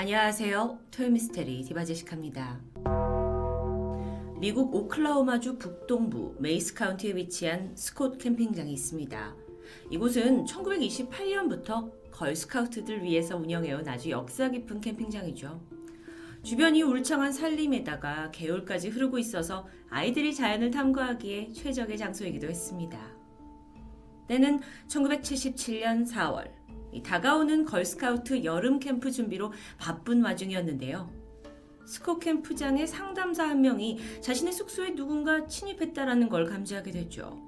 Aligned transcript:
안녕하세요. 0.00 0.78
토요미스테리 0.92 1.62
디바제시카입니다. 1.62 2.58
미국 4.38 4.74
오클라호마주 4.74 5.58
북동부 5.58 6.36
메이스 6.38 6.72
카운티에 6.72 7.16
위치한 7.16 7.76
스콧 7.76 8.16
캠핑장이 8.16 8.72
있습니다. 8.72 9.36
이곳은 9.90 10.46
1928년부터 10.46 11.92
걸스카우트들 12.12 13.02
위해서 13.02 13.36
운영해온 13.36 13.86
아주 13.86 14.08
역사 14.08 14.48
깊은 14.48 14.80
캠핑장이죠. 14.80 15.60
주변이 16.44 16.80
울창한 16.80 17.30
산림에다가 17.30 18.30
개울까지 18.30 18.88
흐르고 18.88 19.18
있어서 19.18 19.68
아이들이 19.90 20.34
자연을 20.34 20.70
탐구하기에 20.70 21.52
최적의 21.52 21.98
장소이기도 21.98 22.48
했습니다. 22.48 22.98
때는 24.28 24.60
1977년 24.88 26.08
4월, 26.08 26.59
다가오는 27.02 27.64
걸스카우트 27.64 28.44
여름 28.44 28.78
캠프 28.78 29.10
준비로 29.10 29.52
바쁜 29.78 30.22
와중이었는데요. 30.22 31.10
스코 31.86 32.18
캠프장의 32.18 32.86
상담사 32.86 33.48
한 33.48 33.62
명이 33.62 33.98
자신의 34.20 34.52
숙소에 34.52 34.94
누군가 34.94 35.46
침입했다라는 35.46 36.28
걸 36.28 36.46
감지하게 36.46 36.90
됐죠. 36.92 37.40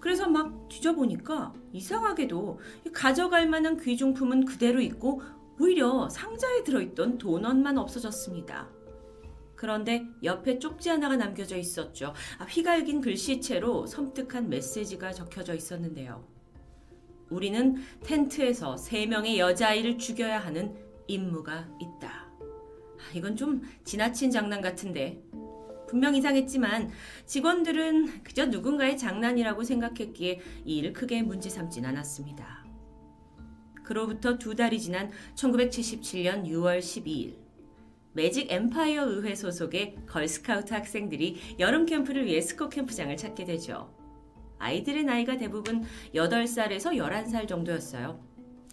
그래서 0.00 0.28
막 0.28 0.68
뒤져보니까 0.68 1.54
이상하게도 1.72 2.60
가져갈 2.92 3.48
만한 3.48 3.78
귀중품은 3.78 4.44
그대로 4.44 4.80
있고 4.80 5.22
오히려 5.58 6.08
상자에 6.10 6.62
들어있던 6.64 7.18
도넛만 7.18 7.78
없어졌습니다. 7.78 8.68
그런데 9.54 10.06
옆에 10.22 10.58
쪽지 10.58 10.90
하나가 10.90 11.16
남겨져 11.16 11.56
있었죠. 11.56 12.12
아, 12.38 12.44
휘갈긴 12.44 13.00
글씨체로 13.00 13.86
섬뜩한 13.86 14.50
메시지가 14.50 15.12
적혀져 15.12 15.54
있었는데요. 15.54 16.35
우리는 17.30 17.76
텐트에서 18.04 18.76
세 18.76 19.06
명의 19.06 19.38
여자아이를 19.38 19.98
죽여야 19.98 20.38
하는 20.38 20.74
임무가 21.08 21.68
있다. 21.80 22.08
아, 22.08 23.12
이건 23.14 23.36
좀 23.36 23.62
지나친 23.84 24.30
장난 24.30 24.60
같은데. 24.60 25.22
분명 25.88 26.16
이상했지만 26.16 26.90
직원들은 27.26 28.24
그저 28.24 28.46
누군가의 28.46 28.98
장난이라고 28.98 29.62
생각했기에 29.62 30.40
이 30.64 30.78
일을 30.78 30.92
크게 30.92 31.22
문제 31.22 31.48
삼진 31.48 31.84
않았습니다. 31.84 32.66
그로부터 33.84 34.36
두 34.36 34.56
달이 34.56 34.80
지난 34.80 35.12
1977년 35.36 36.44
6월 36.44 36.80
12일, 36.80 37.36
매직 38.14 38.50
엠파이어 38.50 39.06
의회 39.08 39.34
소속의 39.36 39.98
걸스카우트 40.06 40.74
학생들이 40.74 41.36
여름 41.60 41.86
캠프를 41.86 42.24
위해 42.24 42.40
스코 42.40 42.68
캠프장을 42.68 43.16
찾게 43.16 43.44
되죠. 43.44 43.95
아이들의 44.58 45.04
나이가 45.04 45.36
대부분 45.36 45.84
8살에서 46.14 46.94
11살 46.96 47.48
정도였어요. 47.48 48.20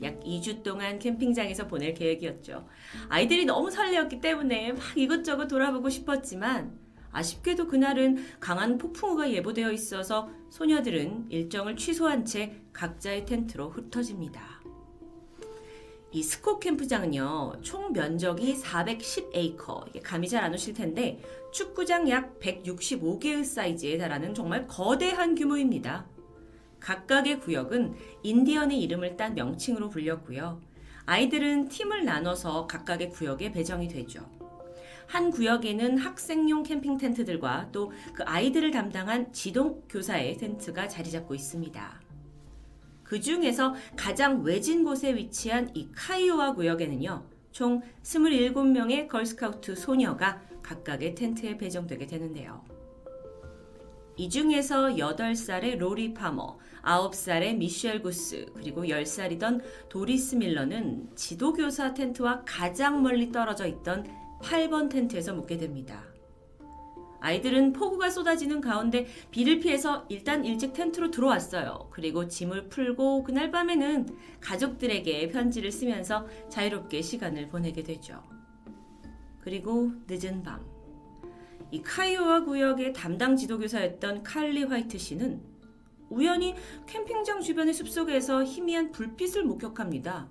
약 0.02 0.20
2주 0.22 0.64
동안 0.64 1.00
캠핑장에서 1.00 1.67
보낼 1.67 1.94
계획이었죠. 1.94 2.67
아이들이 3.09 3.45
너무 3.45 3.70
설레었기 3.70 4.22
때문에 4.22 4.73
막 4.73 4.81
이것저것 4.95 5.48
돌아보고 5.48 5.90
싶었지만 5.90 6.78
아쉽게도 7.12 7.67
그날은 7.67 8.25
강한 8.40 8.78
폭풍우가 8.78 9.31
예보되어 9.31 9.72
있어서 9.72 10.30
소녀들은 10.50 11.28
일정을 11.30 11.78
취소한 11.78 12.25
채 12.25 12.62
각자의 12.73 13.25
텐트로 13.25 13.70
흩어집니다. 13.70 14.62
이 16.14 16.22
스코 16.22 16.59
캠프장은요, 16.59 17.53
총 17.64 17.92
면적이 17.92 18.56
410에이커. 18.61 20.03
감이 20.03 20.30
잘 20.30 20.44
안 20.44 20.53
오실 20.53 20.75
텐데, 20.75 21.19
축구장 21.52 22.08
약 22.08 22.39
165개의 22.39 23.44
사이즈에 23.44 23.97
달하는 23.97 24.36
정말 24.36 24.67
거대한 24.67 25.34
규모입니다. 25.34 26.06
각각의 26.80 27.39
구역은 27.39 27.95
인디언의 28.22 28.80
이름을 28.84 29.17
딴 29.17 29.34
명칭으로 29.34 29.89
불렸고요. 29.89 30.61
아이들은 31.08 31.69
팀을 31.69 32.06
나눠서 32.06 32.67
각각의 32.67 33.09
구역에 33.09 33.52
배정이 33.52 33.88
되죠. 33.88 34.22
한 35.08 35.31
구역에는 35.31 35.97
학생용 35.97 36.61
캠핑 36.64 36.97
텐트들과 37.00 37.69
또 37.72 37.91
그 38.14 38.23
아이들을 38.23 38.69
담당한 38.72 39.34
지동 39.34 39.81
교사의 39.90 40.38
텐트가 40.38 40.88
자리 40.88 41.09
잡고 41.09 41.34
있습니다. 41.34 42.02
그 43.13 43.22
중에서 43.22 43.75
가장 43.96 44.41
외진 44.41 44.84
곳에 44.84 45.13
위치한 45.13 45.69
이 45.75 45.88
카이오와 45.94 46.56
구역에는요, 46.56 47.24
총 47.51 47.84
27명의 48.01 49.07
걸스카우트 49.07 49.75
소녀가 49.75 50.41
각각의 50.63 51.13
텐트에 51.13 51.56
배정되게 51.59 52.07
되는데요. 52.07 52.66
이 54.18 54.31
중에서 54.31 54.96
8살의 54.96 55.78
로리 55.78 56.16
파머, 56.16 56.57
9살의 56.81 57.57
미셸 57.57 58.02
구스, 58.02 58.47
그리고 58.56 58.81
10살이던 58.81 59.62
도리스 59.90 60.34
밀러는 60.34 61.16
지도교사 61.16 61.94
텐트와 61.94 62.41
가장 62.47 63.03
멀리 63.03 63.31
떨어져 63.31 63.68
있던 63.68 64.07
8번 64.41 64.90
텐트에서 64.90 65.35
묵게 65.35 65.57
됩니다. 65.57 66.03
아이들은 67.23 67.72
폭우가 67.72 68.09
쏟아지는 68.09 68.59
가운데 68.59 69.07
비를 69.31 69.61
피해서 69.61 70.06
일단 70.09 70.44
일찍 70.44 70.73
텐트로 70.73 71.09
들어왔어요. 71.09 71.88
그리고 71.89 72.28
짐을 72.28 72.67
풀고 72.67 73.23
그날 73.23 73.50
밤에는 73.50 74.09
가족들에게 74.41 75.29
편지를 75.29 75.72
쓰면서 75.72 76.28
자유롭게 76.50 77.01
시간을 77.01 77.47
보내게 77.47 77.81
되죠. 77.81 78.22
그리고 79.39 79.94
늦은 80.06 80.44
밤. 80.44 80.66
이 81.72 81.81
카이오와 81.81 82.44
구역의 82.44 82.91
담당 82.91 83.38
지도교사였던 83.38 84.23
칼리 84.23 84.63
화이트 84.63 84.97
씨는 84.97 85.41
우연히 86.09 86.55
캠핑장 86.88 87.40
주변의 87.40 87.73
숲속에서 87.73 88.44
희미한 88.44 88.91
불빛을 88.91 89.45
목격합니다. 89.45 90.28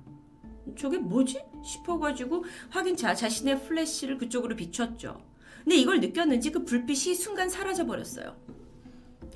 저게 0.77 0.99
뭐지? 0.99 1.43
싶어가지고 1.65 2.45
확인차 2.69 3.15
자신의 3.15 3.63
플래시를 3.63 4.19
그쪽으로 4.19 4.57
비췄죠. 4.57 5.32
근데 5.63 5.77
이걸 5.77 6.01
느꼈는지 6.01 6.53
그 6.53 6.65
불빛이 6.65 7.15
순간 7.15 7.49
사라져 7.49 7.87
버렸어요. 7.87 8.37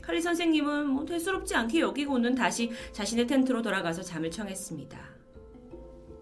칼리 0.02 0.20
선생님은 0.20 0.88
뭐 0.88 1.04
대수롭지 1.04 1.54
않게 1.54 1.80
여기고는 1.80 2.34
다시 2.34 2.70
자신의 2.92 3.26
텐트로 3.26 3.62
돌아가서 3.62 4.02
잠을 4.02 4.30
청했습니다. 4.30 4.98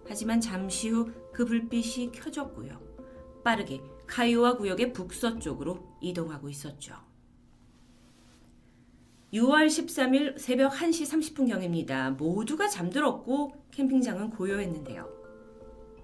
하지만 0.07 0.41
잠시 0.41 0.91
후 0.91 1.25
그 1.35 1.45
불빛이 1.45 2.13
켜졌고요. 2.13 2.81
빠르게 3.43 3.83
카이오와 4.07 4.57
구역의 4.57 4.93
북서쪽으로 4.93 5.99
이동하고 6.01 6.49
있었죠. 6.49 6.95
6월 9.33 9.67
13일 9.67 10.39
새벽 10.39 10.73
1시 10.75 11.35
30분경입니다. 11.37 12.17
모두가 12.17 12.69
잠들었고 12.69 13.53
캠핑장은 13.73 14.31
고요했는데요. 14.31 15.24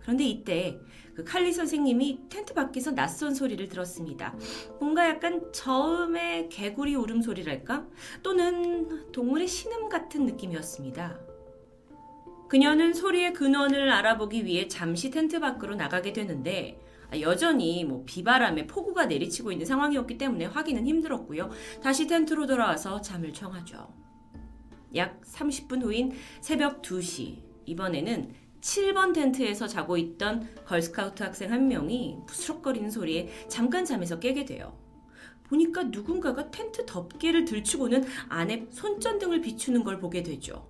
그런데 0.01 0.25
이때 0.25 0.79
그 1.15 1.25
칼리 1.25 1.53
선생님이 1.53 2.29
텐트 2.29 2.55
밖에서 2.55 2.93
낯선 2.93 3.35
소리를 3.35 3.69
들었습니다. 3.69 4.35
뭔가 4.79 5.09
약간 5.09 5.53
처음에 5.53 6.49
개구리 6.49 6.95
울음소리랄까? 6.95 7.87
또는 8.23 9.11
동물의 9.13 9.47
신음 9.47 9.89
같은 9.89 10.27
느낌이었습니다. 10.27 11.21
그녀는 12.49 12.93
소리의 12.95 13.33
근원을 13.33 13.91
알아보기 13.93 14.45
위해 14.45 14.67
잠시 14.67 15.11
텐트 15.11 15.39
밖으로 15.39 15.77
나가게 15.77 16.13
되는데 16.13 16.81
여전히 17.21 17.85
뭐 17.85 18.05
비바람에 18.07 18.67
폭우가 18.67 19.07
내리치고 19.07 19.53
있는 19.53 19.67
상황이었기 19.67 20.19
때문에 20.19 20.47
확인은 20.47 20.87
힘들었고요. 20.87 21.51
다시 21.83 22.07
텐트로 22.07 22.47
돌아와서 22.47 23.01
잠을 23.01 23.33
청하죠. 23.33 23.93
약 24.97 25.21
30분 25.23 25.83
후인 25.83 26.13
새벽 26.41 26.83
2시 26.83 27.39
이번에는 27.67 28.33
7번 28.61 29.15
텐트에서 29.15 29.67
자고 29.67 29.97
있던 29.97 30.49
걸스카우트 30.67 31.23
학생 31.23 31.53
한 31.53 31.69
명이 31.69 32.19
부스럭거리는 32.27 32.91
소리에 32.91 33.31
잠깐 33.49 33.85
잠에서 33.85 34.19
깨게 34.19 34.45
돼요. 34.45 34.77
보니까 35.45 35.85
누군가가 35.85 36.51
텐트 36.51 36.87
덮개를 36.87 37.45
들추고는 37.45 38.05
안에 38.29 38.69
손전등을 38.71 39.41
비추는 39.41 39.83
걸 39.83 39.99
보게 39.99 40.23
되죠. 40.23 40.69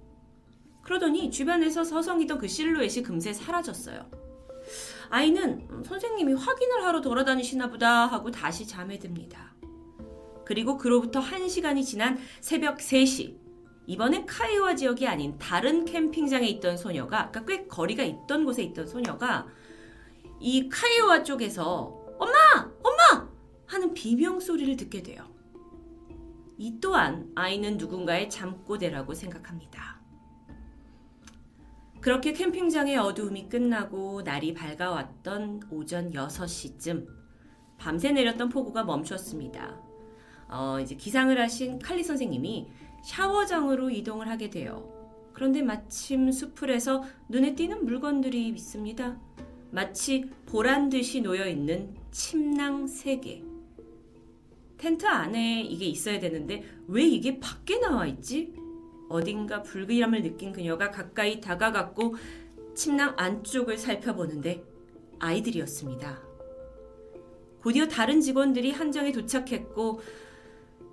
그러더니 0.83 1.31
주변에서 1.31 1.84
서성이던 1.84 2.39
그 2.39 2.49
실루엣이 2.49 3.03
금세 3.03 3.33
사라졌어요. 3.33 4.11
아이는 5.10 5.84
선생님이 5.84 6.34
확인을 6.34 6.84
하러 6.84 7.01
돌아다니시나 7.01 7.69
보다 7.69 8.07
하고 8.07 8.31
다시 8.31 8.66
잠에 8.66 8.98
듭니다. 8.98 9.54
그리고 10.47 10.77
그로부터 10.77 11.21
1시간이 11.21 11.84
지난 11.84 12.19
새벽 12.41 12.78
3시, 12.78 13.40
이번엔 13.91 14.25
카이오와 14.25 14.77
지역이 14.77 15.09
아닌 15.09 15.37
다른 15.37 15.84
캠핑장에 15.84 16.47
있던 16.47 16.77
소녀가 16.77 17.22
아까 17.22 17.45
꽤 17.45 17.66
거리가 17.66 18.04
있던 18.04 18.45
곳에 18.45 18.63
있던 18.63 18.87
소녀가 18.87 19.48
이 20.39 20.69
카이오와 20.69 21.25
쪽에서 21.25 22.01
엄마! 22.16 22.33
엄마! 22.84 23.28
하는 23.66 23.92
비명 23.92 24.39
소리를 24.39 24.77
듣게 24.77 25.03
돼요. 25.03 25.28
이 26.57 26.78
또한 26.81 27.33
아이는 27.34 27.78
누군가의 27.78 28.31
잠꼬대라고 28.31 29.13
생각합니다. 29.13 30.01
그렇게 32.01 32.33
캠핑장의 32.33 32.97
어두움이 32.97 33.48
끝나고 33.48 34.22
날이 34.22 34.54
밝아왔던 34.54 35.63
오전 35.69 36.13
6시쯤 36.13 37.09
밤새 37.77 38.13
내렸던 38.13 38.51
폭우가 38.51 38.84
멈췄습니다. 38.84 39.81
어, 40.48 40.78
이제 40.81 40.95
기상을 40.95 41.41
하신 41.41 41.81
칼리 41.81 42.04
선생님이 42.04 42.69
샤워장으로 43.03 43.91
이동을 43.91 44.29
하게 44.29 44.51
돼요. 44.51 44.89
그런데 45.33 45.63
마침 45.63 46.31
수풀에서 46.31 47.05
눈에 47.29 47.55
띄는 47.55 47.85
물건들이 47.85 48.49
있습니다. 48.49 49.19
마치 49.71 50.29
보란 50.47 50.91
듯이 50.91 51.21
놓여 51.21 51.47
있는 51.47 51.95
침낭 52.11 52.87
3개. 52.87 53.43
텐트 54.77 55.07
안에 55.07 55.63
이게 55.63 55.87
있어야 55.87 56.19
되는데 56.19 56.65
왜 56.89 57.05
이게 57.05 57.39
밖에 57.39 57.79
나와 57.79 58.07
있지? 58.07 58.55
어딘가 59.09 59.63
불길함을 59.63 60.23
느낀 60.23 60.53
그녀가 60.53 60.91
가까이 60.91 61.41
다가갔고 61.41 62.17
침낭 62.75 63.15
안쪽을 63.17 63.77
살펴보는데 63.77 64.65
아이들이었습니다. 65.19 66.21
곧이어 67.63 67.89
다른 67.89 68.21
직원들이 68.21 68.71
한정에 68.71 69.13
도착했고 69.13 70.01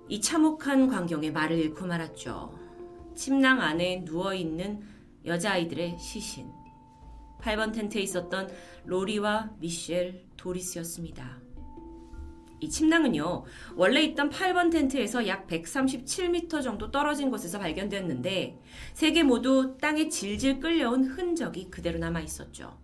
이 0.08 0.20
참혹한 0.20 0.88
광경에 0.88 1.30
말을 1.30 1.58
잃고 1.58 1.86
말았죠. 1.86 2.58
침낭 3.14 3.60
안에 3.60 4.02
누워있는 4.04 4.82
여자아이들의 5.26 5.98
시신. 5.98 6.50
8번 7.42 7.72
텐트에 7.72 8.00
있었던 8.02 8.48
로리와 8.86 9.50
미셸, 9.58 10.24
도리스였습니다. 10.36 11.38
이 12.60 12.68
침낭은요, 12.68 13.44
원래 13.76 14.02
있던 14.02 14.30
8번 14.30 14.72
텐트에서 14.72 15.28
약 15.28 15.46
137m 15.46 16.62
정도 16.62 16.90
떨어진 16.90 17.30
곳에서 17.30 17.58
발견되었는데, 17.58 18.58
세 18.94 19.12
개 19.12 19.22
모두 19.22 19.76
땅에 19.80 20.08
질질 20.08 20.58
끌려온 20.58 21.04
흔적이 21.04 21.70
그대로 21.70 21.98
남아 21.98 22.20
있었죠. 22.20 22.76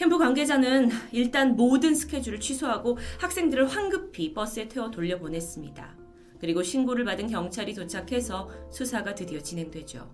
캠프 0.00 0.16
관계자는 0.16 0.88
일단 1.12 1.56
모든 1.56 1.94
스케줄을 1.94 2.40
취소하고 2.40 2.96
학생들을 3.18 3.66
황급히 3.66 4.32
버스에 4.32 4.66
태워 4.66 4.90
돌려보냈습니다. 4.90 5.94
그리고 6.40 6.62
신고를 6.62 7.04
받은 7.04 7.26
경찰이 7.26 7.74
도착해서 7.74 8.48
수사가 8.70 9.14
드디어 9.14 9.40
진행되죠. 9.40 10.10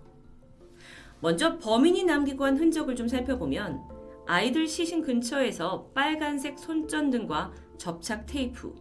먼저 1.21 1.57
범인이 1.57 2.03
남기고 2.03 2.43
한 2.43 2.57
흔적을 2.57 2.97
좀 2.97 3.07
살펴보면 3.07 3.79
아이들 4.25 4.67
시신 4.67 5.03
근처에서 5.03 5.89
빨간색 5.95 6.59
손전등과 6.59 7.53
접착 7.77 8.25
테이프, 8.25 8.75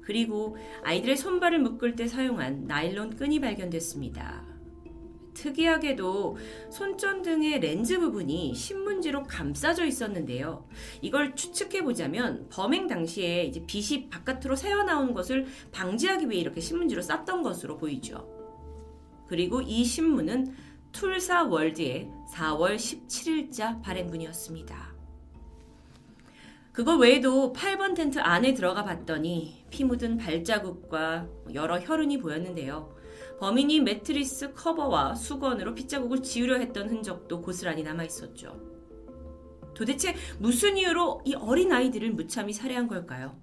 그리고 0.00 0.56
아이들의 0.82 1.18
손발을 1.18 1.60
묶을 1.60 1.94
때 1.94 2.08
사용한 2.08 2.66
나일론 2.66 3.14
끈이 3.14 3.40
발견됐습니다. 3.40 4.57
특이하게도 5.38 6.36
손전등의 6.70 7.60
렌즈 7.60 7.98
부분이 7.98 8.54
신문지로 8.54 9.22
감싸져 9.22 9.84
있었는데요. 9.84 10.66
이걸 11.00 11.36
추측해 11.36 11.84
보자면 11.84 12.48
범행 12.50 12.88
당시에 12.88 13.44
이제 13.44 13.64
빛이 13.66 14.08
바깥으로 14.10 14.56
새어나오는 14.56 15.14
것을 15.14 15.46
방지하기 15.70 16.28
위해 16.28 16.40
이렇게 16.40 16.60
신문지로 16.60 17.02
쌌던 17.02 17.42
것으로 17.42 17.76
보이죠. 17.76 18.28
그리고 19.28 19.62
이 19.62 19.84
신문은 19.84 20.54
툴사 20.90 21.44
월드의 21.44 22.10
4월 22.32 22.76
17일자 22.76 23.80
발행분이었습니다. 23.82 24.88
그거 26.72 26.96
외에도 26.96 27.52
8번 27.52 27.94
텐트 27.94 28.18
안에 28.18 28.54
들어가 28.54 28.84
봤더니 28.84 29.66
피 29.70 29.84
묻은 29.84 30.16
발자국과 30.16 31.28
여러 31.54 31.78
혈흔이 31.78 32.18
보였는데요. 32.18 32.97
범인이 33.38 33.80
매트리스 33.80 34.54
커버와 34.54 35.14
수건으로 35.14 35.74
핏자국을 35.74 36.22
지우려 36.22 36.58
했던 36.58 36.88
흔적도 36.88 37.40
고스란히 37.40 37.82
남아 37.82 38.04
있었죠. 38.04 38.60
도대체 39.74 40.14
무슨 40.38 40.76
이유로 40.76 41.22
이 41.24 41.34
어린 41.34 41.72
아이들을 41.72 42.10
무참히 42.12 42.52
살해한 42.52 42.88
걸까요? 42.88 43.40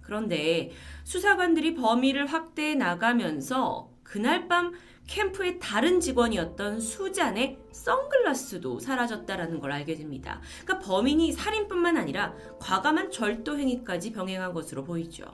그런데 0.00 0.72
수사관들이 1.04 1.74
범위를 1.74 2.26
확대해 2.26 2.74
나가면서 2.74 3.92
그날 4.02 4.48
밤 4.48 4.72
캠프의 5.06 5.58
다른 5.60 6.00
직원이었던 6.00 6.80
수잔의 6.80 7.58
선글라스도 7.72 8.80
사라졌다라는 8.80 9.60
걸 9.60 9.70
알게 9.70 9.94
됩니다. 9.94 10.40
그러니까 10.64 10.86
범인이 10.86 11.32
살인뿐만 11.32 11.96
아니라 11.96 12.34
과감한 12.58 13.10
절도 13.10 13.58
행위까지 13.58 14.12
병행한 14.12 14.52
것으로 14.52 14.84
보이죠. 14.84 15.24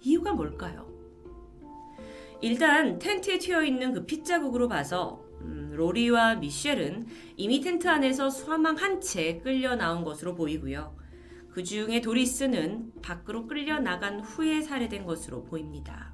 이유가 0.00 0.32
뭘까요? 0.32 0.91
일단 2.42 2.98
텐트에 2.98 3.38
튀어 3.38 3.62
있는 3.62 3.92
그 3.92 4.04
핏자국으로 4.04 4.68
봐서 4.68 5.24
음, 5.42 5.72
로리와 5.74 6.34
미셸은 6.36 7.06
이미 7.36 7.60
텐트 7.60 7.88
안에서 7.88 8.30
사망한 8.30 9.00
채 9.00 9.38
끌려 9.38 9.76
나온 9.76 10.04
것으로 10.04 10.34
보이고요. 10.34 10.96
그 11.50 11.62
중에 11.62 12.00
도리스는 12.00 12.92
밖으로 13.00 13.46
끌려 13.46 13.78
나간 13.78 14.20
후에 14.20 14.60
살해된 14.60 15.04
것으로 15.04 15.44
보입니다. 15.44 16.12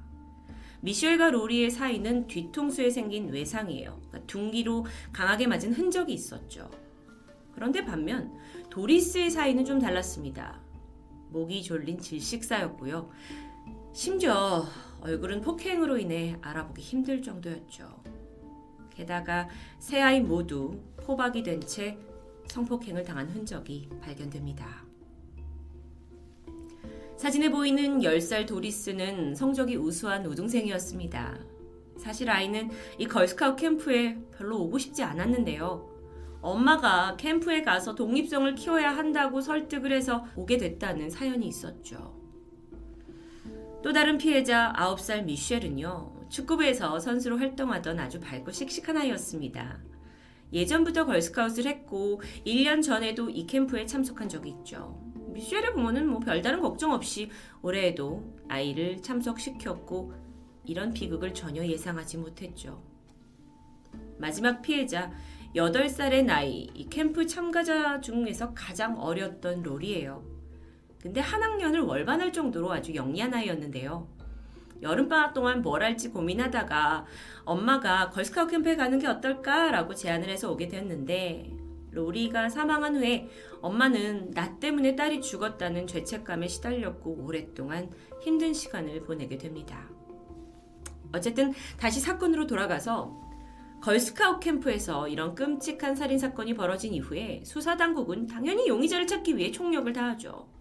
미셸과 0.81 1.31
로리의 1.31 1.71
사이는 1.71 2.27
뒤통수에 2.27 2.91
생긴 2.91 3.29
외상이에요. 3.29 3.99
그러니까 4.07 4.27
둔기로 4.27 4.85
강하게 5.11 5.47
맞은 5.47 5.73
흔적이 5.73 6.13
있었죠. 6.13 6.69
그런데 7.53 7.83
반면 7.83 8.31
도리스의 8.69 9.31
사이는 9.31 9.65
좀 9.65 9.79
달랐습니다. 9.79 10.61
목이 11.31 11.63
졸린 11.63 11.99
질식사였고요. 11.99 13.09
심지어 13.93 14.65
얼굴은 15.01 15.41
폭행으로 15.41 15.97
인해 15.97 16.37
알아보기 16.41 16.81
힘들 16.81 17.21
정도였죠. 17.21 18.03
게다가 18.91 19.47
세 19.79 20.01
아이 20.01 20.21
모두 20.21 20.79
포박이 20.97 21.43
된 21.43 21.61
채 21.61 21.97
성폭행을 22.47 23.03
당한 23.03 23.29
흔적이 23.29 23.89
발견됩니다. 24.01 24.83
사진에 27.15 27.49
보이는 27.51 27.99
10살 27.99 28.47
도리스는 28.47 29.35
성적이 29.35 29.75
우수한 29.75 30.25
우등생이었습니다. 30.25 31.37
사실 31.97 32.29
아이는 32.29 32.71
이 32.97 33.05
걸스카우트 33.05 33.61
캠프에 33.61 34.17
별로 34.35 34.57
오고 34.61 34.79
싶지 34.79 35.03
않았는데요. 35.03 35.87
엄마가 36.41 37.17
캠프에 37.17 37.61
가서 37.61 37.93
독립성을 37.93 38.55
키워야 38.55 38.95
한다고 38.95 39.41
설득을 39.41 39.91
해서 39.91 40.25
오게 40.35 40.57
됐다는 40.57 41.09
사연이 41.09 41.45
있었죠. 41.47 42.18
또 43.81 43.93
다른 43.93 44.17
피해자 44.17 44.73
9살 44.75 45.23
미셸은요, 45.23 46.27
축구부에서 46.27 46.99
선수로 46.99 47.37
활동하던 47.37 47.97
아주 47.99 48.19
밝고 48.19 48.51
씩씩한 48.51 48.97
아이였습니다. 48.97 49.79
예전부터 50.51 51.05
걸스카웃을 51.05 51.65
했고, 51.65 52.21
1년 52.45 52.83
전에도 52.83 53.29
이 53.29 53.47
캠프에 53.47 53.85
참석한 53.85 54.27
적이 54.27 54.49
있죠. 54.49 54.99
미셸의 55.33 55.73
부모는 55.75 56.09
뭐 56.09 56.19
별다른 56.19 56.59
걱정 56.59 56.91
없이 56.91 57.29
올해에도 57.61 58.35
아이를 58.49 59.01
참석시켰고, 59.01 60.13
이런 60.65 60.91
비극을 60.91 61.33
전혀 61.33 61.65
예상하지 61.65 62.17
못했죠. 62.17 62.83
마지막 64.17 64.61
피해자 64.61 65.09
8살의 65.55 66.25
나이, 66.25 66.67
이 66.73 66.89
캠프 66.89 67.25
참가자 67.25 68.01
중에서 68.01 68.53
가장 68.53 68.99
어렸던 68.99 69.63
롤이에요. 69.63 70.38
근데 71.01 71.21
한 71.21 71.41
학년을 71.41 71.81
월반할 71.81 72.33
정도로 72.33 72.71
아주 72.71 72.93
영리한 72.93 73.33
아이였는데요. 73.33 74.07
여름방학 74.81 75.33
동안 75.33 75.61
뭘 75.61 75.83
할지 75.83 76.09
고민하다가 76.09 77.05
엄마가 77.45 78.09
걸스카우트 78.09 78.51
캠프에 78.51 78.75
가는 78.75 78.97
게 78.99 79.07
어떨까라고 79.07 79.93
제안을 79.95 80.29
해서 80.29 80.51
오게 80.51 80.67
되었는데 80.67 81.51
로리가 81.91 82.49
사망한 82.49 82.97
후에 82.97 83.29
엄마는 83.61 84.31
나 84.31 84.57
때문에 84.59 84.95
딸이 84.95 85.21
죽었다는 85.21 85.87
죄책감에 85.87 86.47
시달렸고 86.47 87.23
오랫동안 87.25 87.89
힘든 88.21 88.53
시간을 88.53 89.03
보내게 89.03 89.37
됩니다. 89.37 89.89
어쨌든 91.13 91.53
다시 91.77 91.99
사건으로 91.99 92.45
돌아가서 92.45 93.17
걸스카우트 93.81 94.39
캠프에서 94.41 95.07
이런 95.07 95.33
끔찍한 95.33 95.95
살인 95.95 96.19
사건이 96.19 96.53
벌어진 96.53 96.93
이후에 96.93 97.41
수사 97.45 97.77
당국은 97.77 98.27
당연히 98.27 98.67
용의자를 98.67 99.07
찾기 99.07 99.37
위해 99.37 99.51
총력을 99.51 99.91
다하죠. 99.91 100.58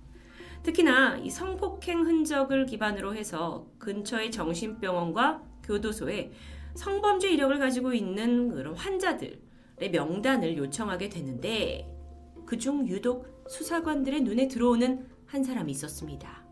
특히나 0.63 1.19
이 1.19 1.31
성폭행 1.31 2.07
흔적을 2.07 2.67
기반으로 2.67 3.15
해서 3.15 3.67
근처의 3.79 4.31
정신병원과 4.31 5.43
교도소에 5.63 6.33
성범죄 6.75 7.31
이력을 7.31 7.59
가지고 7.59 7.93
있는 7.93 8.51
그런 8.51 8.75
환자들의 8.75 9.91
명단을 9.93 10.57
요청하게 10.57 11.09
되는데 11.09 11.91
그중 12.47 12.89
유독 12.89 13.45
수사관들의 13.49 14.23
눈에 14.23 14.49
들어오는 14.49 15.07
한 15.27 15.45
사람이 15.45 15.73
있었습니다. 15.73 16.45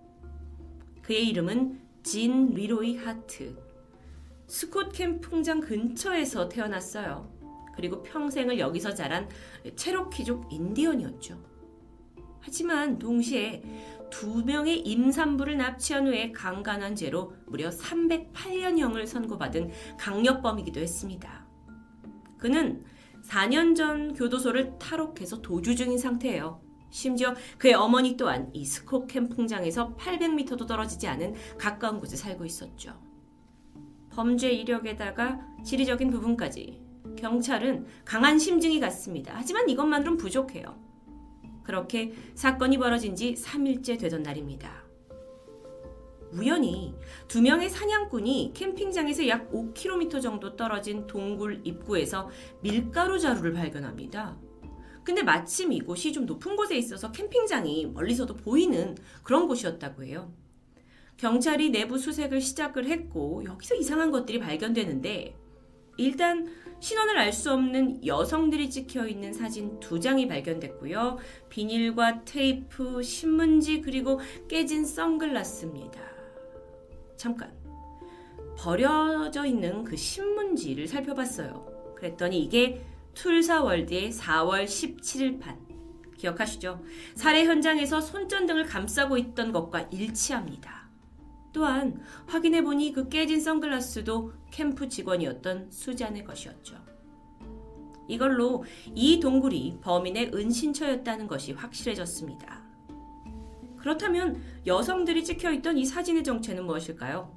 그의 1.03 1.29
이름은 1.29 1.81
진 2.03 2.55
리로이 2.55 2.97
하트. 2.97 3.57
스콧 4.47 4.93
캠프장 4.93 5.61
근처에서 5.61 6.49
태어났어요. 6.49 7.33
그리고 7.75 8.03
평생을 8.03 8.59
여기서 8.59 8.95
자란 8.95 9.29
체로키족 9.77 10.53
인디언이었죠. 10.53 11.39
하지만 12.41 12.99
동시에 12.99 13.63
두 14.11 14.45
명의 14.45 14.81
임산부를 14.81 15.57
납치한 15.57 16.07
후에 16.07 16.33
강간한 16.33 16.95
죄로 16.95 17.33
무려 17.47 17.71
308년형을 17.71 19.07
선고받은 19.07 19.71
강력범이기도 19.99 20.81
했습니다. 20.81 21.47
그는 22.39 22.85
4년 23.29 23.75
전 23.75 24.15
교도소를 24.15 24.79
탈옥해서 24.79 25.43
도주 25.43 25.75
중인 25.75 25.99
상태예요. 25.99 26.61
심지어 26.91 27.35
그의 27.59 27.75
어머니 27.75 28.17
또한 28.17 28.51
이 28.53 28.65
스코 28.65 29.07
캠 29.07 29.29
풍장에서 29.29 29.97
800m도 29.97 30.67
떨어지지 30.67 31.09
않은 31.09 31.35
가까운 31.59 32.01
곳에 32.01 32.17
살고 32.17 32.45
있었죠. 32.45 32.99
범죄 34.11 34.51
이력에다가 34.51 35.41
지리적인 35.65 36.11
부분까지 36.11 36.81
경찰은 37.19 37.87
강한 38.05 38.39
심증이 38.39 38.81
갔습니다. 38.81 39.35
하지만 39.37 39.69
이것만으로는 39.69 40.17
부족해요. 40.17 40.86
그렇게 41.67 42.15
사건이 42.35 42.79
벌어진 42.79 43.17
지 43.17 43.35
3일째 43.35 43.99
되던 43.99 44.23
날입니다. 44.23 44.85
우연히 46.33 46.95
두 47.29 47.43
명의 47.43 47.69
사냥꾼이 47.69 48.53
캠핑장에서 48.55 49.27
약 49.29 49.51
5km 49.51 50.23
정도 50.23 50.55
떨어진 50.55 51.07
동굴 51.07 51.61
입구에서 51.65 52.29
밀가루 52.61 53.19
자루를 53.19 53.53
발견합니다. 53.53 54.39
근데 55.03 55.23
마침 55.23 55.73
이곳이 55.73 56.13
좀 56.13 56.27
높은 56.27 56.57
곳에 56.57 56.77
있어서 56.77 57.11
캠핑장이 57.11 57.87
멀리서도 57.87 58.37
보이는 58.37 58.97
그런 59.23 59.47
곳이었다고 59.49 60.05
해요. 60.05 60.33
경찰이 61.17 61.71
내부 61.71 61.99
수색을 61.99 62.41
시작을 62.41 62.87
했고 62.87 63.43
여기서 63.45 63.75
이상한 63.77 64.11
것들이 64.11 64.39
발견되는데 64.39 65.35
일단 65.97 66.49
신원을 66.81 67.19
알 67.19 67.33
수 67.33 67.53
없는 67.53 68.07
여성들이 68.07 68.71
찍혀 68.71 69.07
있는 69.07 69.33
사진 69.33 69.81
두 69.81 69.99
장이 69.99 70.29
발견됐고요. 70.29 71.19
비닐과 71.49 72.25
테이프, 72.25 73.03
신문지 73.03 73.81
그리고 73.81 74.21
깨진 74.49 74.85
선글라스입니다. 74.85 76.01
잠깐 77.17 77.53
버려져 78.57 79.45
있는 79.45 79.85
그 79.85 79.97
신문지를 79.97 80.87
살펴봤어요. 80.87 81.95
그랬더니 81.97 82.43
이게 82.43 82.83
툴사월드의 83.15 84.13
4월 84.13 84.65
17일 84.65 85.41
판. 85.41 85.59
기억하시죠? 86.17 86.83
살해 87.15 87.45
현장에서 87.45 88.01
손전등을 88.01 88.65
감싸고 88.65 89.19
있던 89.19 89.53
것과 89.53 89.83
일치합니다. 89.91 90.86
또한 91.57 91.99
확인해보니 92.27 92.93
그 92.93 93.09
깨진 93.09 93.41
선글라스도 93.41 94.31
캠프 94.51 94.91
직원이었던 94.91 95.71
수잔의 95.71 96.23
것이었죠. 96.23 96.77
이걸로 98.09 98.63
이 98.95 99.19
동굴이 99.21 99.79
범인의 99.81 100.33
은신처였다는 100.35 101.27
것이 101.27 101.53
확실해졌습니다. 101.53 102.63
그렇다면 103.79 104.43
여성들이 104.67 105.25
찍혀있던 105.25 105.79
이 105.79 105.87
사진의 105.87 106.25
정체는 106.25 106.67
무엇일까요? 106.67 107.35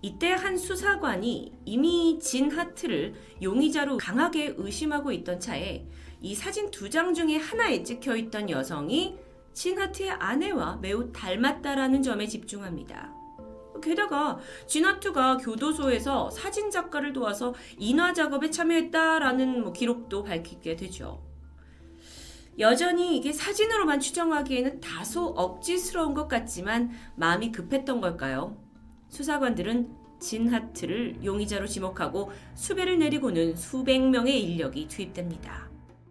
이때 0.00 0.32
한 0.32 0.56
수사관이 0.56 1.52
이미 1.66 2.18
진 2.18 2.50
하트를 2.50 3.12
용의자로 3.42 3.98
강하게 3.98 4.54
의심하고 4.56 5.12
있던 5.12 5.40
차에 5.40 5.86
이 6.22 6.34
사진 6.34 6.70
두 6.70 6.88
장 6.88 7.12
중에 7.12 7.36
하나에 7.36 7.82
찍혀 7.82 8.16
있던 8.16 8.48
여성이 8.48 9.18
진 9.52 9.78
하트의 9.78 10.10
아내와 10.10 10.76
매우 10.76 11.12
닮았다라는 11.12 12.02
점에 12.02 12.26
집중합니다. 12.26 13.12
게다가 13.80 14.38
진하트가 14.66 15.38
교도소에서 15.38 16.30
사진 16.30 16.70
작가를 16.70 17.12
도와서 17.12 17.54
인화 17.78 18.12
작업에 18.12 18.50
참여했다라는 18.50 19.62
뭐 19.62 19.72
기록도 19.72 20.24
밝히게 20.24 20.76
되죠. 20.76 21.22
여전히 22.58 23.16
이게 23.16 23.32
사진으로만 23.32 24.00
추정하기에는 24.00 24.80
다소 24.80 25.26
억지스러운 25.26 26.12
것 26.14 26.26
같지만 26.26 26.90
마음이 27.14 27.52
급했던 27.52 28.00
걸까요? 28.00 28.56
수사관들은 29.10 29.88
진하트를 30.20 31.24
용의자로 31.24 31.68
지목하고 31.68 32.32
수배를 32.54 32.98
내리고는 32.98 33.54
수백 33.54 34.00
명의 34.00 34.42
인력이 34.42 34.88
투입됩니다. 34.88 35.67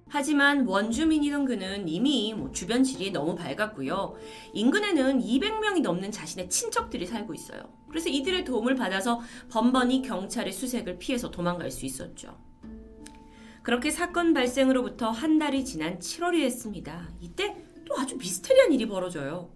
하지만 0.10 0.66
원주민이던 0.66 1.46
그는 1.46 1.88
이미 1.88 2.34
뭐 2.34 2.52
주변 2.52 2.84
지리에 2.84 3.12
너무 3.12 3.36
밝았고요. 3.36 4.16
인근에는 4.54 5.20
200명이 5.20 5.82
넘는 5.82 6.12
자신의 6.12 6.50
친척들이 6.50 7.06
살고 7.06 7.34
있어요. 7.34 7.62
그래서 7.90 8.10
이들의 8.10 8.46
도움을 8.46 8.76
받아서 8.76 9.20
번번이 9.50 10.02
경찰의 10.04 10.54
수색을 10.54 10.98
피해서 10.98 11.30
도망갈 11.30 11.72
수 11.72 11.86
있었죠. 11.86 12.38
그렇게 13.64 13.92
사건 13.92 14.34
발생으로부터 14.34 15.12
한 15.12 15.40
달이 15.40 15.66
지난 15.66 16.00
7월이 16.00 16.40
됐습니다. 16.42 17.10
이때 17.20 17.58
또 17.86 18.00
아주 18.00 18.16
미스테리한 18.16 18.72
일이 18.72 18.88
벌어져요. 18.88 19.52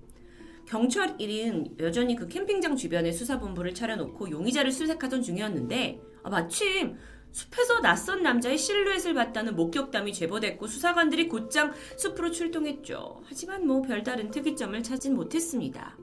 경찰 0.67 1.17
1인 1.17 1.79
여전히 1.79 2.15
그 2.15 2.27
캠핑장 2.27 2.75
주변에 2.75 3.12
수사본부를 3.12 3.74
차려놓고 3.74 4.29
용의자를 4.29 4.72
수색하던 4.72 5.22
중이었는데 5.22 6.01
아, 6.24 6.29
마침 6.29 6.98
숲에서 7.31 7.81
낯선 7.81 8.23
남자의 8.23 8.57
실루엣을 8.57 9.13
봤다는 9.13 9.55
목격담이 9.55 10.13
제보됐고 10.13 10.67
수사관들이 10.67 11.27
곧장 11.29 11.71
숲으로 11.97 12.31
출동했죠. 12.31 13.23
하지만 13.25 13.65
뭐 13.65 13.81
별다른 13.81 14.31
특이점을 14.31 14.81
찾진 14.83 15.15
못했습니다. 15.15 15.97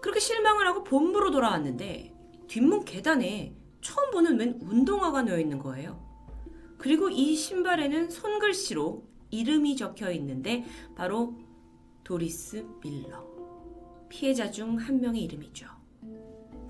그렇게 0.00 0.18
실망을 0.20 0.66
하고 0.66 0.82
본부로 0.82 1.30
돌아왔는데 1.30 2.14
뒷문 2.48 2.84
계단에 2.84 3.54
처음 3.80 4.10
보는 4.10 4.38
웬 4.38 4.58
운동화가 4.60 5.22
놓여 5.22 5.38
있는 5.38 5.58
거예요. 5.58 6.08
그리고 6.78 7.08
이 7.10 7.36
신발에는 7.36 8.10
손글씨로 8.10 9.06
이름이 9.30 9.76
적혀 9.76 10.10
있는데 10.12 10.64
바로 10.96 11.38
도리스 12.02 12.66
밀러. 12.82 13.28
피해자 14.08 14.50
중 14.50 14.76
한 14.76 15.00
명의 15.00 15.22
이름이죠. 15.22 15.79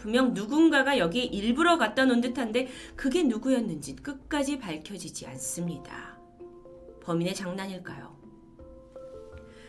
분명 0.00 0.32
누군가가 0.32 0.96
여기에 0.96 1.24
일부러 1.24 1.76
갖다 1.76 2.06
놓은 2.06 2.22
듯한데 2.22 2.68
그게 2.96 3.22
누구였는지 3.22 3.96
끝까지 3.96 4.58
밝혀지지 4.58 5.26
않습니다. 5.26 6.18
범인의 7.02 7.34
장난일까요? 7.34 8.18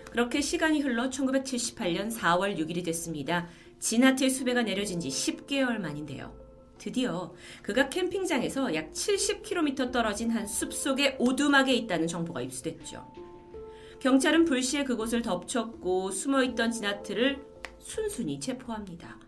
그렇게 0.09 0.39
시간이 0.39 0.81
흘러 0.81 1.09
1978년 1.09 2.13
4월 2.13 2.57
6일이 2.57 2.83
됐습니다. 2.85 3.47
진하트의 3.79 4.29
수배가 4.29 4.63
내려진 4.63 5.01
지 5.01 5.09
10개월 5.09 5.79
만인데요. 5.79 6.33
드디어 6.77 7.33
그가 7.61 7.89
캠핑장에서 7.89 8.73
약 8.73 8.91
70km 8.93 9.91
떨어진 9.91 10.31
한 10.31 10.47
숲속의 10.47 11.17
오두막에 11.19 11.73
있다는 11.73 12.07
정보가 12.07 12.41
입수됐죠. 12.41 13.05
경찰은 13.99 14.45
불시에 14.45 14.83
그곳을 14.85 15.21
덮쳤고 15.21 16.11
숨어있던 16.11 16.71
진하트를 16.71 17.45
순순히 17.79 18.39
체포합니다. 18.39 19.19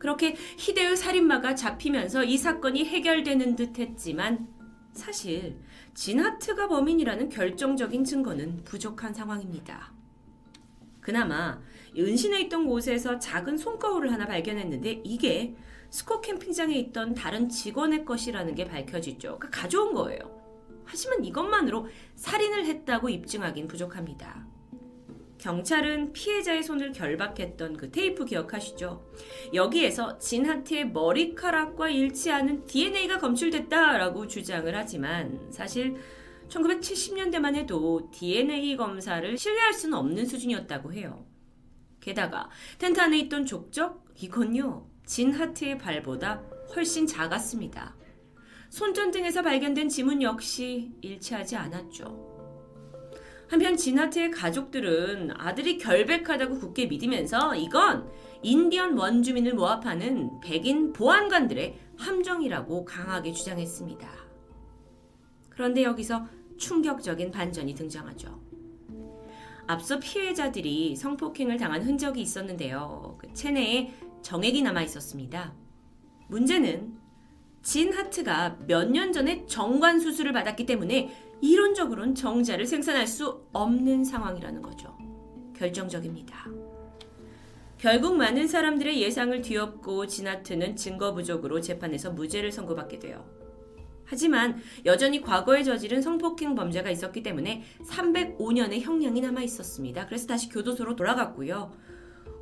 그렇게 0.00 0.34
희대의 0.56 0.96
살인마가 0.96 1.54
잡히면서 1.54 2.24
이 2.24 2.38
사건이 2.38 2.86
해결되는 2.86 3.54
듯 3.54 3.78
했지만 3.78 4.48
사실 4.92 5.58
진하트가 5.92 6.68
범인이라는 6.68 7.28
결정적인 7.28 8.04
증거는 8.04 8.64
부족한 8.64 9.12
상황입니다. 9.12 9.92
그나마 11.02 11.60
은신해 11.96 12.40
있던 12.42 12.66
곳에서 12.66 13.18
작은 13.18 13.58
손거울을 13.58 14.10
하나 14.10 14.26
발견했는데 14.26 15.02
이게 15.04 15.54
스코 15.90 16.22
캠핑장에 16.22 16.74
있던 16.76 17.14
다른 17.14 17.50
직원의 17.50 18.06
것이라는 18.06 18.54
게 18.54 18.64
밝혀지죠. 18.64 19.38
그러니까 19.38 19.50
가져온 19.50 19.92
거예요. 19.92 20.40
하지만 20.86 21.22
이것만으로 21.26 21.88
살인을 22.14 22.64
했다고 22.64 23.10
입증하긴 23.10 23.68
부족합니다. 23.68 24.49
경찰은 25.40 26.12
피해자의 26.12 26.62
손을 26.62 26.92
결박했던 26.92 27.76
그 27.78 27.90
테이프 27.90 28.26
기억하시죠? 28.26 29.10
여기에서 29.54 30.18
진하트의 30.18 30.90
머리카락과 30.90 31.88
일치하는 31.88 32.66
DNA가 32.66 33.18
검출됐다라고 33.18 34.26
주장을 34.26 34.74
하지만 34.76 35.50
사실 35.50 35.96
1970년대만 36.48 37.54
해도 37.54 38.10
DNA 38.12 38.76
검사를 38.76 39.38
신뢰할 39.38 39.72
수는 39.72 39.96
없는 39.96 40.26
수준이었다고 40.26 40.92
해요. 40.92 41.26
게다가 42.00 42.50
텐트 42.78 43.00
안에 43.00 43.18
있던 43.20 43.46
족적 43.46 44.04
이건요 44.16 44.88
진하트의 45.06 45.78
발보다 45.78 46.42
훨씬 46.74 47.06
작았습니다. 47.06 47.96
손전등에서 48.68 49.42
발견된 49.42 49.88
지문 49.88 50.22
역시 50.22 50.92
일치하지 51.00 51.56
않았죠. 51.56 52.29
한편 53.50 53.76
진하트의 53.76 54.30
가족들은 54.30 55.32
아들이 55.36 55.76
결백하다고 55.76 56.60
굳게 56.60 56.86
믿으면서 56.86 57.56
이건 57.56 58.08
인디언 58.42 58.96
원주민을 58.96 59.54
모합하는 59.54 60.38
백인 60.40 60.92
보안관들의 60.92 61.76
함정이라고 61.98 62.84
강하게 62.84 63.32
주장했습니다. 63.32 64.08
그런데 65.48 65.82
여기서 65.82 66.24
충격적인 66.58 67.32
반전이 67.32 67.74
등장하죠. 67.74 68.40
앞서 69.66 69.98
피해자들이 69.98 70.94
성폭행을 70.94 71.56
당한 71.56 71.82
흔적이 71.82 72.22
있었는데요. 72.22 73.16
그 73.18 73.32
체내에 73.34 73.92
정액이 74.22 74.62
남아 74.62 74.82
있었습니다. 74.82 75.52
문제는 76.28 76.94
진 77.62 77.92
하트가 77.92 78.58
몇 78.68 78.88
년 78.90 79.12
전에 79.12 79.44
정관 79.46 79.98
수술을 79.98 80.32
받았기 80.32 80.66
때문에 80.66 81.29
이론적으로는 81.40 82.14
정자를 82.14 82.66
생산할 82.66 83.06
수 83.06 83.42
없는 83.52 84.04
상황이라는 84.04 84.62
거죠. 84.62 84.96
결정적입니다. 85.56 86.46
결국 87.78 88.16
많은 88.16 88.46
사람들의 88.46 89.00
예상을 89.00 89.40
뒤엎고 89.40 90.06
지나트는 90.06 90.76
증거 90.76 91.14
부족으로 91.14 91.60
재판에서 91.60 92.10
무죄를 92.10 92.52
선고받게 92.52 92.98
돼요. 92.98 93.24
하지만 94.04 94.60
여전히 94.84 95.22
과거에 95.22 95.62
저지른 95.62 96.02
성폭행 96.02 96.54
범죄가 96.54 96.90
있었기 96.90 97.22
때문에 97.22 97.62
305년의 97.84 98.80
형량이 98.80 99.20
남아 99.20 99.42
있었습니다. 99.42 100.06
그래서 100.06 100.26
다시 100.26 100.48
교도소로 100.48 100.96
돌아갔고요. 100.96 101.70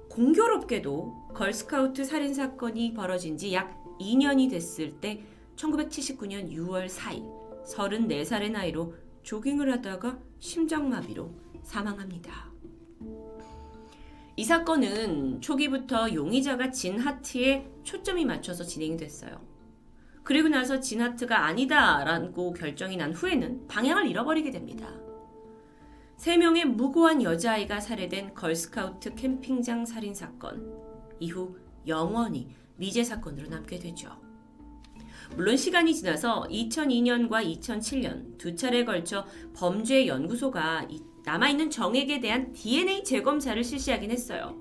공교롭게도 0.09 1.29
걸스카우트 1.35 2.05
살인 2.05 2.35
사건이 2.35 2.95
벌어진 2.95 3.37
지 3.37 3.53
약 3.53 3.79
2년이 4.01 4.51
됐을 4.51 5.01
때 5.01 5.23
1979년 5.57 6.51
6월 6.53 6.89
4일 6.89 7.38
34살의 7.69 8.51
나이로 8.51 8.95
조깅을 9.23 9.71
하다가 9.73 10.19
심장마비로 10.39 11.31
사망합니다. 11.63 12.49
이 14.37 14.45
사건은 14.45 15.41
초기부터 15.41 16.15
용의자가 16.15 16.71
진 16.71 16.99
하트에 16.99 17.69
초점이 17.83 18.25
맞춰서 18.25 18.65
진행이 18.65 18.97
됐어요. 18.97 19.45
그리고 20.23 20.49
나서 20.49 20.79
진 20.79 21.01
하트가 21.01 21.47
아니다라고 21.47 22.53
결정이 22.53 22.97
난 22.97 23.13
후에는 23.13 23.67
방향을 23.67 24.07
잃어버리게 24.07 24.51
됩니다. 24.51 24.89
세 26.17 26.37
명의 26.37 26.65
무고한 26.65 27.23
여자아이가 27.23 27.81
살해된 27.81 28.35
걸스카우트 28.35 29.15
캠핑장 29.15 29.87
살인 29.87 30.15
사건. 30.15 30.79
이후 31.19 31.57
영원히 31.87 32.55
미제 32.77 33.05
사건으로 33.05 33.49
남게 33.49 33.79
되죠. 33.79 34.28
물론 35.37 35.57
시간이 35.57 35.95
지나서 35.95 36.47
2002년과 36.51 37.61
2007년 37.61 38.39
두 38.39 38.57
차례에 38.57 38.85
걸쳐 38.85 39.27
범죄 39.55 40.07
연구소가 40.07 40.89
남아있는 41.25 41.71
정액에 41.71 42.21
대한 42.21 42.53
DNA 42.53 43.05
재검사를 43.05 43.63
실시하긴 43.63 44.11
했어요. 44.11 44.57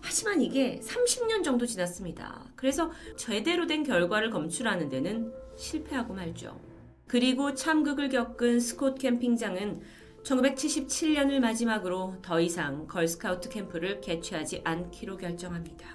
하지만 0.00 0.42
이게 0.42 0.80
30년 0.82 1.42
정도 1.42 1.64
지났습니다. 1.64 2.44
그래서 2.56 2.90
제대로 3.16 3.66
된 3.66 3.82
결과를 3.84 4.30
검출하는 4.30 4.88
데는 4.88 5.32
실패하고 5.56 6.14
말죠. 6.14 6.60
그리고 7.06 7.54
참극을 7.54 8.08
겪은 8.08 8.60
스콧 8.60 8.98
캠핑장은 8.98 9.82
1977년을 10.24 11.38
마지막으로 11.38 12.16
더 12.22 12.40
이상 12.40 12.86
걸스카우트 12.86 13.48
캠프를 13.50 14.00
개최하지 14.00 14.62
않기로 14.64 15.18
결정합니다. 15.18 15.86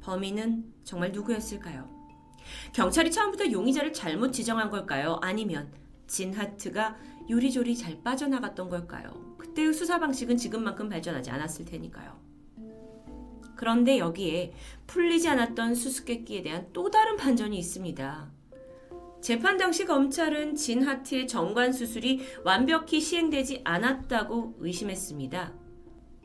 범인은 0.00 0.72
정말 0.84 1.12
누구였을까요? 1.12 1.97
경찰이 2.72 3.10
처음부터 3.10 3.50
용의자를 3.50 3.92
잘못 3.92 4.32
지정한 4.32 4.70
걸까요? 4.70 5.18
아니면 5.22 5.72
진하트가 6.06 6.96
요리조리 7.30 7.76
잘 7.76 8.02
빠져나갔던 8.02 8.68
걸까요? 8.68 9.36
그때의 9.38 9.74
수사 9.74 9.98
방식은 9.98 10.36
지금만큼 10.36 10.88
발전하지 10.88 11.30
않았을 11.30 11.64
테니까요. 11.64 12.18
그런데 13.56 13.98
여기에 13.98 14.52
풀리지 14.86 15.28
않았던 15.28 15.74
수수께끼에 15.74 16.42
대한 16.42 16.68
또 16.72 16.90
다른 16.90 17.16
반전이 17.16 17.58
있습니다. 17.58 18.30
재판 19.20 19.56
당시 19.58 19.84
검찰은 19.84 20.54
진하트의 20.54 21.26
정관 21.26 21.72
수술이 21.72 22.20
완벽히 22.44 23.00
시행되지 23.00 23.62
않았다고 23.64 24.58
의심했습니다. 24.60 25.52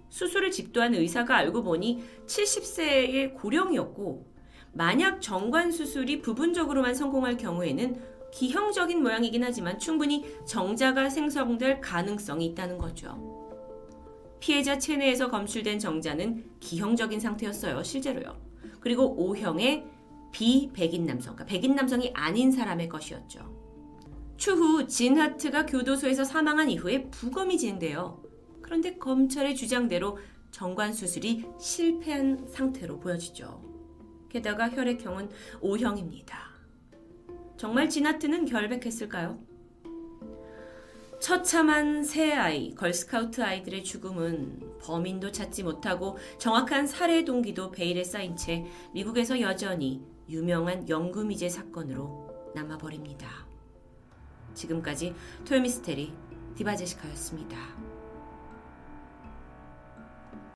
수술을 0.09 0.51
집도한 0.51 0.93
의사가 0.93 1.35
알고 1.37 1.63
보니 1.63 2.03
70세의 2.27 3.33
고령이었고 3.33 4.32
만약 4.73 5.21
정관 5.21 5.71
수술이 5.71 6.21
부분적으로만 6.21 6.95
성공할 6.95 7.37
경우에는 7.37 8.01
기형적인 8.31 9.01
모양이긴 9.03 9.43
하지만 9.43 9.77
충분히 9.77 10.25
정자가 10.45 11.09
생성될 11.09 11.79
가능성이 11.79 12.47
있다는 12.47 12.79
거죠. 12.79 13.43
피해자 14.39 14.77
체내에서 14.77 15.29
검출된 15.29 15.79
정자는 15.79 16.43
기형적인 16.59 17.19
상태였어요, 17.19 17.83
실제로요. 17.83 18.35
그리고 18.79 19.15
O형의 19.17 19.85
비백인 20.31 21.05
남성, 21.05 21.35
그러니까 21.35 21.45
백인 21.45 21.75
남성이 21.75 22.11
아닌 22.15 22.51
사람의 22.51 22.89
것이었죠. 22.89 23.53
추후 24.35 24.87
진하트가 24.87 25.67
교도소에서 25.67 26.23
사망한 26.23 26.69
이후에 26.69 27.09
부검이 27.11 27.57
진행돼요. 27.59 28.21
그런데 28.61 28.97
검찰의 28.97 29.55
주장대로 29.55 30.17
정관 30.49 30.91
수술이 30.91 31.45
실패한 31.59 32.47
상태로 32.49 32.99
보여지죠. 32.99 33.72
게다가 34.33 34.69
혈액형은 34.69 35.29
O형입니다. 35.61 36.51
정말 37.55 37.87
진하트는 37.87 38.45
결백했을까요? 38.45 39.39
처참한 41.21 42.03
새 42.03 42.33
아이, 42.33 42.75
걸스카우트 42.75 43.41
아이들의 43.41 43.83
죽음은 43.83 44.79
범인도 44.81 45.31
찾지 45.31 45.63
못하고 45.63 46.17
정확한 46.39 46.87
살해 46.87 47.23
동기도 47.23 47.71
베일에 47.71 48.03
쌓인 48.03 48.35
채 48.35 48.65
미국에서 48.93 49.39
여전히 49.39 50.03
유명한 50.27 50.89
연구미제 50.89 51.47
사건으로 51.47 52.51
남아버립니다. 52.55 53.29
지금까지 54.53 55.13
토요미스테리 55.45 56.11
디바제시카였습니다. 56.55 57.92